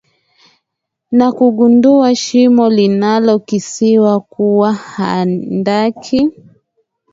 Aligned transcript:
na 1.11 1.31
kugundua 1.31 2.15
shimo 2.15 2.69
linalo 2.69 3.39
kisiwa 3.39 4.19
kuwa 4.19 4.73
handaki 4.73 6.29